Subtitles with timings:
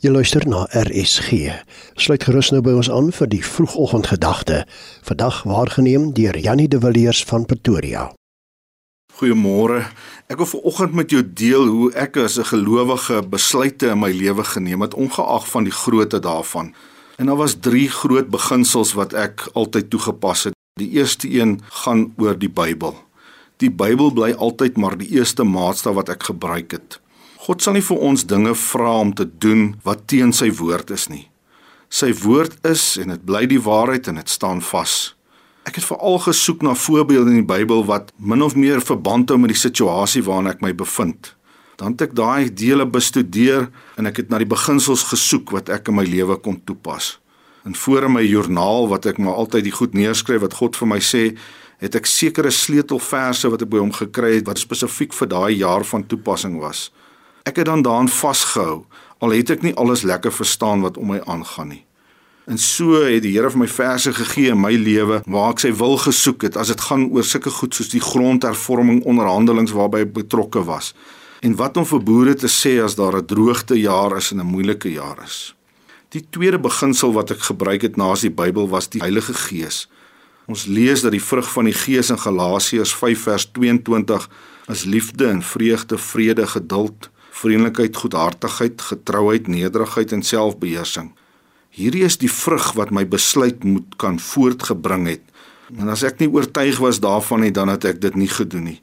[0.00, 1.50] Jy luister na RSG.
[2.00, 4.62] Sluit gerus nou by ons aan vir die vroegoggendgedagte.
[5.04, 8.06] Vandag waargeneem deur Jannie de Villiers van Pretoria.
[9.20, 9.82] Goeiemôre.
[10.32, 14.44] Ek wil vanoggend met jou deel hoe ek as 'n gelowige besluite in my lewe
[14.44, 16.72] geneem het ongeag van die grootte daarvan.
[17.18, 20.54] En daar was 3 groot beginsels wat ek altyd toegepas het.
[20.80, 22.96] Die eerste een gaan oor die Bybel.
[23.58, 27.00] Die Bybel bly altyd maar die eerste maatstaf wat ek gebruik het.
[27.40, 31.06] God sal nie vir ons dinge vra om te doen wat teen sy woord is
[31.08, 31.22] nie.
[31.88, 35.14] Sy woord is en dit bly die waarheid en dit staan vas.
[35.64, 39.38] Ek het veral gesoek na voorbeelde in die Bybel wat min of meer verband hou
[39.40, 41.32] met die situasie waarin ek my bevind.
[41.80, 45.88] Dan het ek daai dele bestudeer en ek het na die beginsels gesoek wat ek
[45.88, 47.14] in my lewe kon toepas.
[47.64, 50.92] En voor in my joernaal wat ek maar altyd die goed neerskryf wat God vir
[50.92, 51.30] my sê,
[51.80, 55.88] het ek sekere sleutelverse wat ek by hom gekry het wat spesifiek vir daai jaar
[55.88, 56.90] van toepassing was.
[57.42, 58.84] Ek het dan daaraan vasgehou
[59.20, 61.84] al het ek nie alles lekker verstaan wat om my aangaan nie.
[62.50, 65.70] En so het die Here vir my verse gegee in my lewe waar ek sy
[65.76, 70.16] wil gesoek het as dit gaan oor sulke goed soos die grondhervorming onderhandelings waarby ek
[70.16, 70.94] betrokke was.
[71.44, 74.52] En wat om vir boere te sê as daar 'n droogte jaar is en 'n
[74.54, 75.54] moeilike jaar is.
[76.10, 79.88] Die tweede beginsel wat ek gebruik het naas die Bybel was die Heilige Gees.
[80.46, 84.28] Ons lees dat die vrug van die Gees in Galasiërs 5 vers 22
[84.66, 91.10] is liefde en vreugde, vrede, geduld, vriendelikheid, goedhartigheid, getrouheid, nederigheid en selfbeheersing.
[91.70, 95.22] Hierdie is die vrug wat my besluit moet kan voortgebring het.
[95.78, 98.80] En as ek nie oortuig was daarvan nie, dan het ek dit nie gedoen nie.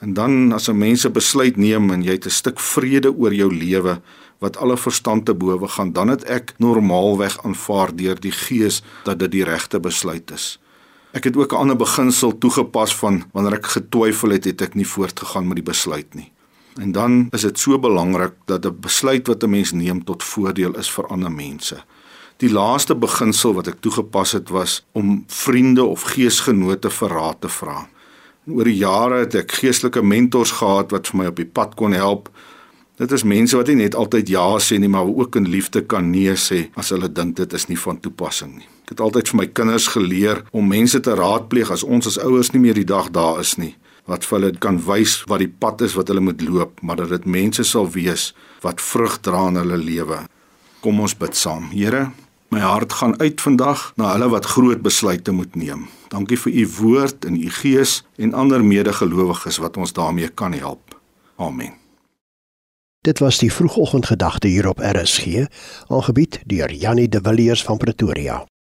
[0.00, 3.34] En dan as 'n mens 'n besluit neem en jy het 'n stuk vrede oor
[3.34, 4.00] jou lewe
[4.38, 9.18] wat alle verstand te bowe gaan, dan het ek normaalweg aanvaar deur die Gees dat
[9.18, 10.58] dit die regte besluit is.
[11.12, 14.86] Ek het ook 'n ander beginsel toegepas van wanneer ek getwyfel het, het ek nie
[14.86, 16.32] voortgegaan met die besluit nie.
[16.78, 20.76] En dan is dit so belangrik dat 'n besluit wat 'n mens neem tot voordeel
[20.76, 21.84] is vir ander mense.
[22.36, 27.48] Die laaste beginsel wat ek toegepas het was om vriende of geesgenote vir raad te
[27.48, 27.88] vra.
[28.46, 31.92] Oor die jare het ek geestelike mentors gehad wat vir my op die pad kon
[31.92, 32.30] help.
[32.96, 36.10] Dit is mense wat nie net altyd ja sê nie, maar ook in liefde kan
[36.10, 38.68] nee sê as hulle dink dit is nie van toepassing nie.
[38.82, 42.52] Ek het altyd vir my kinders geleer om mense te raadpleeg as ons as ouers
[42.52, 43.76] nie meer die dag daar is nie
[44.08, 47.12] wat vir hulle kan wys wat die pad is wat hulle moet loop, maar dat
[47.12, 48.32] dit mense sal wees
[48.64, 50.22] wat vrug dra in hulle lewe.
[50.80, 51.68] Kom ons bid saam.
[51.74, 52.08] Here,
[52.54, 55.86] my hart gaan uit vandag na hulle wat groot besluite moet neem.
[56.08, 60.96] Dankie vir u woord en u gees en ander medegelowiges wat ons daarmee kan help.
[61.36, 61.76] Amen.
[63.06, 65.46] Dit was die vroegoggendgedagte hier op RSG,
[65.88, 68.48] aangebied deur Jannie de Villiers van Pretoria.